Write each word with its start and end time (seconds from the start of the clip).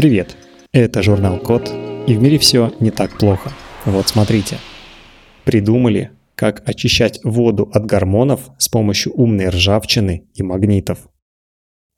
Привет! 0.00 0.34
Это 0.72 1.02
журнал 1.02 1.38
Код, 1.38 1.70
и 2.06 2.14
в 2.14 2.22
мире 2.22 2.38
все 2.38 2.72
не 2.80 2.90
так 2.90 3.18
плохо. 3.18 3.52
Вот 3.84 4.08
смотрите. 4.08 4.56
Придумали, 5.44 6.12
как 6.36 6.66
очищать 6.66 7.20
воду 7.22 7.68
от 7.70 7.84
гормонов 7.84 8.48
с 8.56 8.70
помощью 8.70 9.12
умной 9.12 9.50
ржавчины 9.50 10.24
и 10.32 10.42
магнитов. 10.42 11.00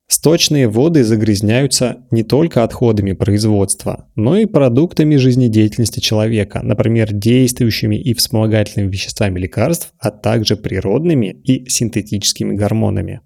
Сточные 0.09 0.67
воды 0.67 1.05
загрязняются 1.05 2.05
не 2.11 2.25
только 2.25 2.65
отходами 2.65 3.13
производства, 3.13 4.09
но 4.17 4.37
и 4.37 4.47
продуктами 4.47 5.15
жизнедеятельности 5.15 6.01
человека, 6.01 6.59
например, 6.61 7.13
действующими 7.13 7.95
и 7.95 8.15
вспомогательными 8.15 8.91
веществами 8.91 9.39
лекарств, 9.39 9.95
а 10.01 10.11
также 10.11 10.57
природными 10.57 11.27
и 11.45 11.69
синтетическими 11.69 12.57
гормонами. 12.57 13.21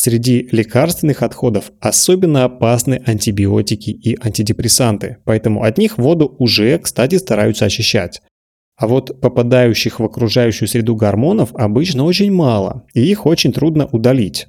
Среди 0.00 0.48
лекарственных 0.52 1.24
отходов 1.24 1.72
особенно 1.80 2.44
опасны 2.44 3.02
антибиотики 3.04 3.90
и 3.90 4.16
антидепрессанты, 4.24 5.16
поэтому 5.24 5.64
от 5.64 5.76
них 5.76 5.98
воду 5.98 6.36
уже, 6.38 6.78
кстати, 6.78 7.16
стараются 7.16 7.64
очищать. 7.64 8.22
А 8.76 8.86
вот 8.86 9.20
попадающих 9.20 9.98
в 9.98 10.04
окружающую 10.04 10.68
среду 10.68 10.94
гормонов 10.94 11.52
обычно 11.52 12.04
очень 12.04 12.32
мало, 12.32 12.86
и 12.94 13.00
их 13.00 13.26
очень 13.26 13.52
трудно 13.52 13.86
удалить. 13.86 14.46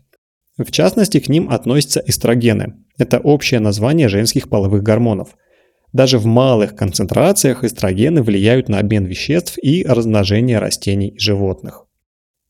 В 0.59 0.71
частности, 0.71 1.19
к 1.19 1.29
ним 1.29 1.49
относятся 1.49 2.03
эстрогены. 2.05 2.75
Это 2.99 3.17
общее 3.17 3.59
название 3.59 4.07
женских 4.07 4.49
половых 4.49 4.83
гормонов. 4.83 5.29
Даже 5.91 6.19
в 6.19 6.27
малых 6.27 6.75
концентрациях 6.75 7.63
эстрогены 7.63 8.21
влияют 8.21 8.69
на 8.69 8.77
обмен 8.77 9.05
веществ 9.05 9.57
и 9.59 9.83
размножение 9.83 10.59
растений 10.59 11.07
и 11.07 11.17
животных. 11.17 11.88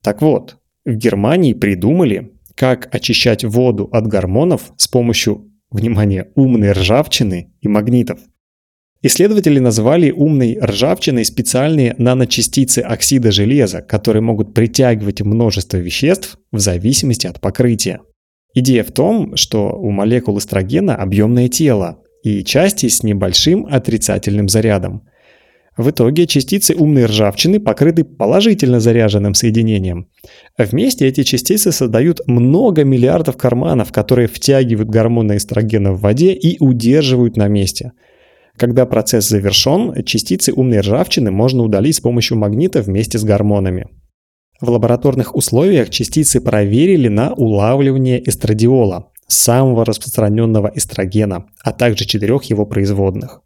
Так 0.03 0.21
вот, 0.21 0.57
в 0.83 0.91
Германии 0.95 1.53
придумали, 1.53 2.33
как 2.59 2.93
очищать 2.93 3.45
воду 3.45 3.87
от 3.93 4.07
гормонов 4.07 4.73
с 4.75 4.89
помощью, 4.89 5.49
внимание, 5.71 6.27
умной 6.35 6.73
ржавчины 6.73 7.53
и 7.61 7.69
магнитов. 7.69 8.19
Исследователи 9.01 9.59
назвали 9.59 10.11
умной 10.11 10.59
ржавчиной 10.61 11.23
специальные 11.23 11.95
наночастицы 11.97 12.79
оксида 12.79 13.31
железа, 13.31 13.81
которые 13.81 14.21
могут 14.21 14.53
притягивать 14.53 15.21
множество 15.21 15.77
веществ 15.77 16.37
в 16.51 16.59
зависимости 16.59 17.27
от 17.27 17.39
покрытия. 17.39 18.01
Идея 18.53 18.83
в 18.83 18.91
том, 18.91 19.37
что 19.37 19.69
у 19.69 19.89
молекул 19.91 20.37
эстрогена 20.37 20.97
объемное 20.97 21.47
тело 21.47 22.03
и 22.23 22.43
части 22.43 22.89
с 22.89 23.03
небольшим 23.03 23.67
отрицательным 23.67 24.49
зарядом. 24.49 25.07
В 25.79 25.91
итоге 25.91 26.27
частицы 26.27 26.75
умной 26.75 27.05
ржавчины 27.05 27.61
покрыты 27.61 28.03
положительно 28.03 28.81
заряженным 28.81 29.33
соединением. 29.33 30.09
Вместе 30.57 31.07
эти 31.07 31.23
частицы 31.23 31.71
создают 31.71 32.19
много 32.27 32.83
миллиардов 32.83 33.37
карманов, 33.37 33.93
которые 33.93 34.27
втягивают 34.27 34.89
гормоны 34.89 35.37
эстрогена 35.37 35.93
в 35.93 36.01
воде 36.01 36.33
и 36.33 36.57
удерживают 36.59 37.37
на 37.37 37.47
месте– 37.47 37.93
когда 38.57 38.85
процесс 38.85 39.29
завершен, 39.29 40.03
частицы 40.03 40.51
умной 40.51 40.81
ржавчины 40.81 41.31
можно 41.31 41.63
удалить 41.63 41.95
с 41.95 42.01
помощью 42.01 42.37
магнита 42.37 42.81
вместе 42.81 43.17
с 43.17 43.23
гормонами. 43.23 43.87
В 44.59 44.69
лабораторных 44.69 45.33
условиях 45.33 45.89
частицы 45.89 46.41
проверили 46.41 47.07
на 47.07 47.33
улавливание 47.33 48.21
эстрадиола, 48.27 49.13
самого 49.27 49.85
распространенного 49.85 50.73
эстрогена, 50.75 51.45
а 51.63 51.71
также 51.71 52.03
четырех 52.03 52.43
его 52.43 52.65
производных. 52.65 53.41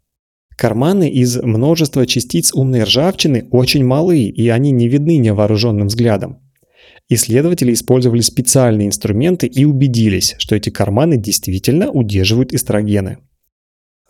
Карманы 0.56 1.10
из 1.10 1.36
множества 1.42 2.06
частиц 2.06 2.52
умной 2.54 2.84
ржавчины 2.84 3.48
очень 3.50 3.84
малы, 3.84 4.22
и 4.22 4.48
они 4.48 4.70
не 4.70 4.88
видны 4.88 5.16
невооруженным 5.16 5.88
взглядом. 5.88 6.38
Исследователи 7.08 7.72
использовали 7.72 8.20
специальные 8.20 8.88
инструменты 8.88 9.46
и 9.46 9.64
убедились, 9.64 10.34
что 10.38 10.56
эти 10.56 10.70
карманы 10.70 11.16
действительно 11.16 11.90
удерживают 11.90 12.54
эстрогены. 12.54 13.18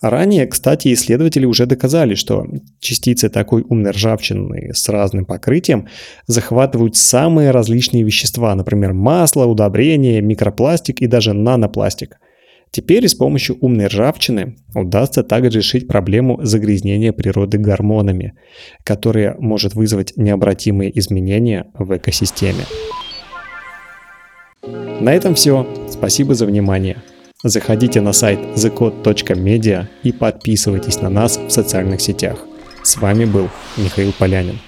Ранее, 0.01 0.47
кстати, 0.47 0.93
исследователи 0.93 1.47
уже 1.47 1.67
доказали, 1.67 2.15
что 2.15 2.45
частицы 2.79 3.31
такой 3.31 3.65
умной 3.67 3.93
ржавчины 3.93 4.75
с 4.75 4.89
разным 4.91 5.25
покрытием 5.25 5.89
захватывают 6.27 6.95
самые 6.95 7.53
различные 7.53 8.03
вещества, 8.03 8.55
например, 8.55 8.93
масло, 8.93 9.47
удобрения, 9.47 10.21
микропластик 10.21 11.01
и 11.01 11.07
даже 11.07 11.33
нанопластик. 11.33 12.19
Теперь 12.75 13.07
с 13.07 13.15
помощью 13.15 13.57
умной 13.61 13.87
ржавчины 13.87 14.57
удастся 14.75 15.23
также 15.23 15.59
решить 15.59 15.87
проблему 15.87 16.41
загрязнения 16.43 17.13
природы 17.13 17.57
гормонами, 17.57 18.35
которая 18.83 19.37
может 19.39 19.75
вызвать 19.75 20.15
необратимые 20.17 20.99
изменения 20.99 21.67
в 21.79 21.97
экосистеме. 21.97 22.65
На 25.01 25.15
этом 25.15 25.37
все. 25.37 25.69
Спасибо 25.89 26.35
за 26.35 26.47
внимание. 26.47 26.97
Заходите 27.45 28.01
на 28.01 28.13
сайт 28.13 28.41
thecode.media 28.57 29.87
и 30.03 30.11
подписывайтесь 30.11 31.01
на 31.01 31.11
нас 31.11 31.37
в 31.39 31.51
социальных 31.51 32.01
сетях. 32.01 32.45
С 32.83 32.97
вами 32.97 33.25
был 33.25 33.51
Михаил 33.77 34.13
Полянин. 34.19 34.59